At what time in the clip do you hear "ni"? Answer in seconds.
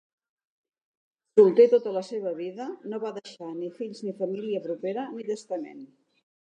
3.61-3.73, 4.09-4.19, 5.15-5.33